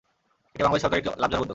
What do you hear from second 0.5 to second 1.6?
এটি বাংলাদেশ সরকারের একটি লাভজনক উদ্যোগ।